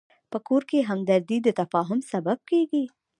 په 0.31 0.37
کور 0.47 0.61
کې 0.69 0.87
همدردي 0.89 1.37
د 1.43 1.47
تفاهم 1.59 1.99
سبب 2.11 2.37
کېږي. 2.49 2.83